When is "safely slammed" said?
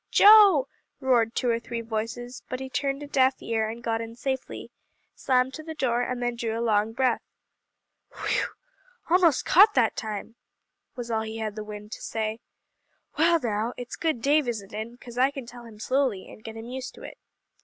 4.15-5.53